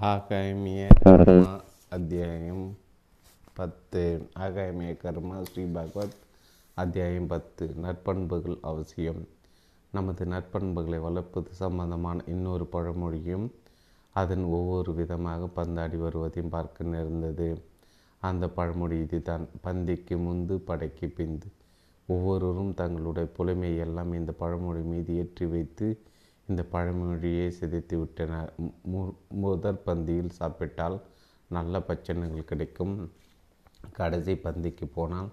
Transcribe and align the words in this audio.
ஆகாமிய 0.00 0.88
கர்மா 1.04 1.60
அத்தியாயம் 1.88 2.76
பத்து. 3.54 4.28
ஆகாமிய 4.38 4.96
கர்மா 4.96 5.42
ஸ்ரீ 5.42 5.64
பகவத் 5.64 6.14
அத்தியாயம் 6.74 7.26
பத்து. 7.26 7.74
நற்பண்புகள் 7.82 8.58
அவசியம். 8.62 9.26
நமது 9.92 10.24
நற்பண்புகளை 10.24 11.00
வளர்ப்பது 11.00 11.52
சம்பந்தமான 11.52 12.22
இன்னொரு 12.26 12.64
பழமொழியும் 12.64 13.50
அதன் 14.10 14.44
ஒவ்வொரு 14.44 14.94
விதமாக 14.94 15.44
பந்தாடி 15.44 15.96
வருவதையும் 15.96 16.50
பார்க்க 16.50 16.84
நேர்ந்தது. 16.84 17.62
அந்த 18.20 18.48
பழமொழி 18.48 18.98
இதுதான். 18.98 19.48
பந்திக்கு 19.64 20.16
முந்து 20.16 20.56
படைக்கு 20.56 21.12
பிந்து. 21.16 21.52
ஒவ்வொருவரும் 22.06 22.74
தங்களுடைய 22.74 23.28
புலமையெல்லாம் 23.38 24.14
இந்த 24.14 24.32
பழமொழி 24.32 24.80
மீது 24.80 25.16
ஏற்றி 25.16 25.46
வைத்து 25.46 26.00
இந்த 26.48 26.62
பழமொழியை 26.74 27.46
சிதைத்து 27.58 27.96
விட்டனர் 28.00 28.50
முதற் 29.44 29.84
பந்தியில் 29.86 30.36
சாப்பிட்டால் 30.38 30.96
நல்ல 31.50 31.80
பச்சனைகள் 31.88 32.48
கிடைக்கும். 32.50 32.94
கடைசி 33.98 34.34
பந்திக்கு 34.44 34.86
போனால் 34.96 35.28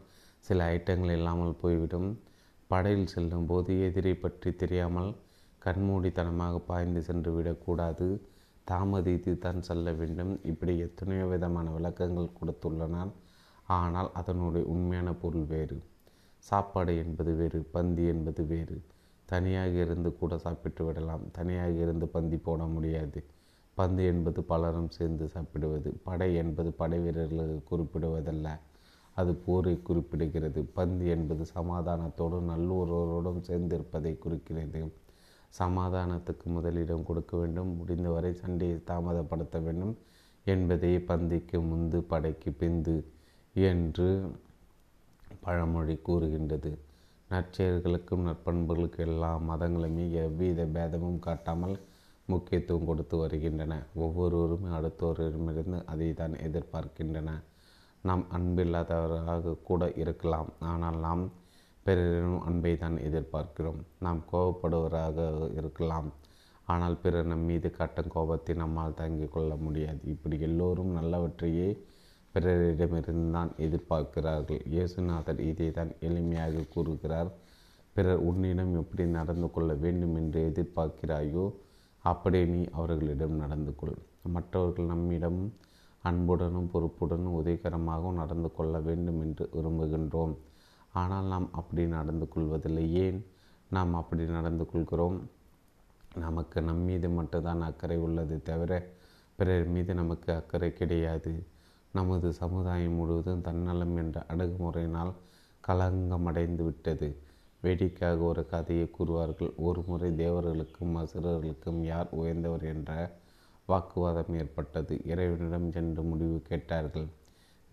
சில 0.46 0.66
ஐட்டங்கள் 0.76 1.16
இல்லாமல் 1.18 1.60
போய்விடும். 1.62 2.10
படையில் 2.70 3.12
செல்லும் 3.14 3.48
போது 3.52 3.74
எதிரி 3.88 4.14
பற்றி 4.24 4.50
தெரியாமல் 4.62 5.12
கண்மூடித்தனமாக 5.62 6.56
பாய்ந்து 6.70 7.02
சென்று 7.08 7.32
விடக்கூடாது. 7.38 8.08
தாமதித்து 8.68 9.32
தான் 9.46 9.62
செல்ல 9.68 9.92
வேண்டும். 10.00 10.34
இப்படி 10.52 10.74
எத்தனையோ 10.88 11.26
விதமான 11.34 11.68
விளக்கங்கள் 11.78 12.36
கொடுத்துள்ளனர் 12.40 13.12
ஆனால் 13.78 14.10
அதனுடைய 14.20 14.64
உண்மையான 14.74 15.10
பொருள் 15.22 15.48
வேறு. 15.54 15.78
சாப்பாடு 16.46 16.94
என்பது 17.04 17.32
வேறு 17.40 17.60
பந்தி 17.76 18.04
என்பது 18.14 18.42
வேறு. 18.52 18.78
தனியாக 19.26 19.70
இருந்து 19.70 20.18
கூட 20.18 20.38
சாப்பிட்டு 20.38 20.86
விடலாம். 20.86 21.32
தனியாக 21.32 21.70
இருந்து 21.70 22.08
பந்தி 22.08 22.38
போட 22.38 22.64
முடியாது. 22.64 23.24
பந்து 23.74 24.06
என்பது 24.06 24.44
பலரும் 24.44 24.90
சேர்ந்து 24.90 25.28
சாப்பிடுவது 25.28 25.90
படை 26.04 26.36
என்பது 26.36 26.72
படை 26.72 27.00
வீரர்களுக்கு 27.00 27.78
குறிப்பிடுவதல்ல. 27.78 28.60
அது 29.16 29.36
போரை 29.36 29.80
குறிப்பிடுகிறது. 29.88 30.66
பந்து 30.74 31.08
என்பது 31.08 31.46
சமாதானத்தோடும் 31.56 32.50
நல்லுறவோடும் 32.52 33.42
சேர்ந்திருப்பதை 33.48 34.18
குறிக்கிறது. 34.18 34.94
சமாதானத்துக்கு 35.60 36.44
முதலிடம் 36.44 37.06
கொடுக்க 37.06 37.38
வேண்டும். 37.38 37.78
முடிந்தவரை 37.78 38.34
சண்டையை 38.34 38.78
தாமதப்படுத்த 38.88 39.60
வேண்டும் 39.64 39.98
என்பதே 40.46 40.98
பந்திக்கு 40.98 41.58
முந்து 41.60 42.00
படைக்கு 42.00 42.50
பிந்து 42.60 43.04
என்று 43.54 44.32
பழமொழி 45.40 45.96
கூறுகின்றது. 45.98 46.78
நற்செயல்களுக்கும் 47.32 48.26
நற்பண்புகளுக்கும் 48.28 49.06
எல்லா 49.08 49.30
மதங்களுமே 49.50 50.06
எவ்வித 50.24 50.66
பேதமும் 50.76 51.20
காட்டாமல் 51.20 51.76
முக்கியத்துவம் 52.28 52.88
கொடுத்து 52.90 53.16
வருகின்றன. 53.18 53.74
ஒவ்வொருவரும் 53.94 54.68
அடுத்தவரிடமிருந்து 54.78 55.80
அதை 55.86 56.14
தான் 56.14 56.36
எதிர்பார்க்கின்றன. 56.48 57.32
நாம் 58.04 58.24
அன்பில்லாதவராக 58.32 59.56
கூட 59.64 59.92
இருக்கலாம். 59.96 60.50
ஆனால் 60.60 60.98
நாம் 60.98 61.24
பிறரிடம் 61.84 62.40
அன்பை 62.42 62.78
தான் 62.78 62.98
எதிர்பார்க்கிறோம். 62.98 63.82
நாம் 64.00 64.22
கோபப்படுவராக 64.32 65.18
இருக்கலாம். 65.60 66.10
ஆனால் 66.66 66.96
பிறர் 67.02 67.26
நம் 67.26 67.46
மீது 67.46 67.70
காட்டும் 67.72 68.08
கோபத்தை 68.08 68.54
நம்மால் 68.56 68.98
தாங்கிக் 69.02 69.34
கொள்ள 69.34 69.56
முடியாது. 69.56 70.00
இப்படி 70.14 70.40
எல்லோரும் 70.40 70.96
நல்லவற்றையே 70.98 71.68
பிறரிடமிருந்து 72.36 73.28
தான் 73.38 73.52
எதிர்பார்க்கிறார்கள். 73.66 74.62
இயேசுநாதர் 74.74 75.42
இதை 75.50 75.68
தான் 75.72 75.92
எளிமையாக 76.08 76.66
கூறுகிறார். 76.74 77.30
பிறர் 77.96 78.24
உன்னிடம் 78.30 78.74
எப்படி 78.80 79.04
நடந்து 79.18 79.48
கொள்ள 79.52 79.74
வேண்டும் 79.84 80.16
என்று 80.22 80.40
எதிர்பார்க்கிறாயோ 80.50 81.46
அப்படியே 82.04 82.46
நீ 82.56 82.62
அவர்களிடம் 82.80 83.38
நடந்து 83.44 83.72
கொள். 83.76 83.96
மற்றவர்கள் 84.36 84.92
நம்மிடம் 84.94 85.40
அன்புடனும் 86.04 86.70
பொறுப்புடனும் 86.74 87.38
உதவிகரமாகவும் 87.40 88.20
நடந்து 88.22 88.50
கொள்ள 88.58 88.76
வேண்டும் 88.88 89.22
என்று 89.26 89.46
விரும்புகின்றோம். 89.56 90.36
ஆனால் 91.02 91.32
நாம் 91.34 91.48
அப்படி 91.60 91.84
நடந்து 91.96 92.26
கொள்வதில்லை. 92.34 92.86
ஏன் 93.06 93.20
நாம் 93.72 93.94
அப்படி 94.02 94.24
நடந்து 94.38 94.66
கொள்கிறோம்? 94.72 95.18
நமக்கு 96.26 96.60
நம்மீது 96.62 97.08
மட்டும்தான் 97.10 97.62
அக்கறை 97.62 97.98
உள்ளது 97.98 98.36
தவிர 98.50 98.72
பிறர் 99.40 99.74
மீது 99.76 99.94
நமக்கு 100.02 100.30
அக்கறை 100.40 100.70
கிடையாது. 100.74 101.34
நமது 101.96 102.30
சமுதாயம் 102.34 102.94
முழுவதும் 102.94 103.44
தன்னலம் 103.48 103.96
என்ற 103.96 104.26
அணுகுமுறையினால் 104.34 105.12
கலங்கமடைந்து 105.68 106.64
விட்டது. 106.64 107.08
வேடிக்கையாக 107.62 108.20
ஒரு 108.22 108.44
கதையை 108.46 108.88
கூறுவார்கள். 108.98 109.52
ஒரு 109.68 109.82
முறை 109.88 110.10
தேவர்களுக்கும் 110.24 110.96
அசுரர்களுக்கும் 111.02 111.80
யார் 111.84 112.10
உயர்ந்தவர் 112.12 112.66
என்ற 112.74 112.92
வாக்குவாதம் 113.66 114.34
ஏற்பட்டது. 114.34 114.94
இறைவனிடம் 115.06 115.70
சென்று 115.72 116.02
முடிவு 116.02 116.42
கேட்டார்கள். 116.42 117.08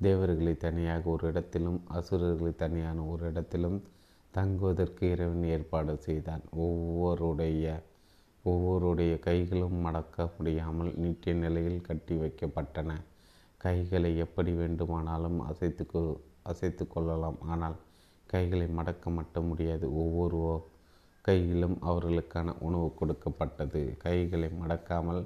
தேவர்களை 0.00 0.54
தனியாக 0.56 1.10
ஒரு 1.10 1.26
இடத்திலும் 1.28 1.80
அசுரர்களை 1.98 2.52
தனியான 2.56 3.02
ஒரு 3.04 3.24
இடத்திலும் 3.26 3.78
தங்குவதற்கு 4.34 5.04
இறைவன் 5.10 5.44
ஏற்பாடு 5.54 5.94
செய்தான். 6.06 6.44
ஒவ்வொருடைய 6.58 7.66
ஒவ்வொருடைய 8.44 9.12
கைகளும் 9.18 9.76
மடக்க 9.76 10.28
முடியாமல் 10.36 10.92
நீட்டிய 10.96 11.34
நிலையில் 11.34 11.86
கட்டி 11.88 12.14
வைக்கப்பட்டன. 12.14 12.90
கைகளை 13.64 14.10
எப்படி 14.24 14.52
வேண்டுமானாலும் 14.60 15.38
அசைத்து 15.50 15.84
அசைத்து 16.50 16.84
கொள்ளலாம் 16.94 17.38
ஆனால் 17.52 17.76
கைகளை 18.32 18.66
மடக்க 18.78 19.10
மட்டும் 19.10 19.48
முடியாது. 19.50 19.86
ஒவ்வொரு 20.02 20.40
கையிலும் 21.26 21.76
அவர்களுக்கான 21.90 22.54
உணவு 22.66 22.88
கொடுக்கப்பட்டது. 23.00 23.82
கைகளை 24.04 24.48
மடக்காமல் 24.62 25.22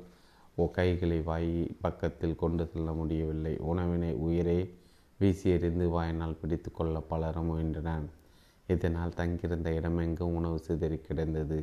கைகளை 0.76 1.18
வாய் 1.28 1.54
பக்கத்தில் 1.84 2.40
கொண்டு 2.42 2.64
செல்ல 2.72 2.90
முடியவில்லை. 2.92 3.54
உணவினை 3.70 4.10
உயிரை 4.26 4.58
வீசி 5.20 5.46
எறிந்து 5.54 5.86
வாயினால் 5.94 6.38
பிடித்து 6.40 6.70
கொள்ள 6.72 6.96
பலரும் 7.10 7.48
முயன்றனர். 7.50 8.06
இதனால் 8.74 9.16
தங்கியிருந்த 9.20 9.68
இடமெங்கும் 9.78 10.36
உணவு 10.38 10.58
சிதறி 10.66 10.98
கிடந்தது. 11.08 11.58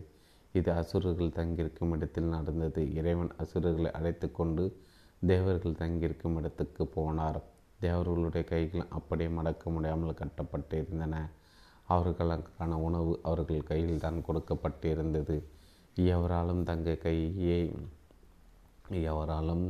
இது 0.54 0.70
அசுரர்கள் 0.82 1.38
தங்கியிருக்கும் 1.40 1.94
இடத்தில் 1.96 2.34
நடந்தது. 2.36 2.82
இறைவன் 3.00 3.32
அசுரர்களை 3.44 3.92
அழைத்து 4.00 4.28
கொண்டு 4.40 4.66
தேவர்கள் 5.32 5.80
தங்கியிருக்கும் 5.82 6.38
இடத்துக்கு 6.40 6.84
போனார். 6.96 7.40
தேவர்களுடைய 7.80 8.44
கைகள் 8.52 8.92
அப்படியே 8.98 9.30
மடக்க 9.38 9.72
முடியாமல் 9.76 10.20
கட்டப்பட்டு 10.22 10.76
இருந்தன 10.82 11.16
அவர்களுக்கான 11.90 12.78
உணவு 12.88 13.14
அவர்கள் 13.30 13.70
கையில் 13.72 14.04
தான் 14.06 14.20
கொடுக்கப்பட்டு 14.28 14.88
இருந்தது 14.90 15.36
எவராலும் 16.12 16.62
தங்கள் 16.70 17.04
கையை 17.06 17.62
எவராலும் 19.10 19.66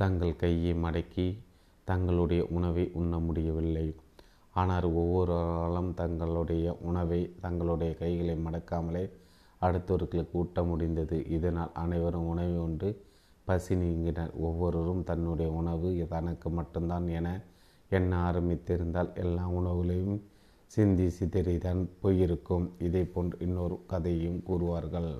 தங்கள் 0.00 0.40
கையை 0.42 0.72
மடக்கி 0.84 1.26
தங்களுடைய 1.90 2.42
உணவை 2.56 2.84
உண்ண 3.00 3.12
முடியவில்லை. 3.18 3.86
ஆனால் 4.54 4.86
ஒவ்வொருவராலும் 5.00 5.90
தங்களுடைய 6.00 6.66
உணவை 6.88 7.20
தங்களுடைய 7.44 7.92
கைகளை 8.02 8.34
மடக்காமலே 8.46 9.04
அடுத்தவர்களுக்கு 9.60 10.36
ஊட்ட 10.42 10.62
முடிந்தது. 10.70 11.16
இதனால் 11.36 11.72
அனைவரும் 11.82 12.28
உணவை 12.32 12.56
உண்டு 12.66 12.88
பசி 13.44 13.74
நீங்கினர் 13.74 14.32
ஒவ்வொருவரும் 14.32 15.04
தன்னுடைய 15.04 15.52
உணவு 15.52 16.06
தனக்கு 16.08 16.50
மட்டும்தான் 16.50 17.08
என 17.08 17.28
எண்ண 17.88 18.30
ஆரம்பித்திருந்தால் 18.30 19.14
எல்லா 19.14 19.48
உணவுகளையும் 19.48 20.22
சிந்தி 20.66 21.06
சிதறிதான் 21.18 21.88
போயிருக்கும். 22.00 22.72
இதே 22.78 23.04
போன்று 23.04 23.38
இன்னொரு 23.40 23.76
கதையும் 23.86 24.42
கூறுவார்கள். 24.48 25.10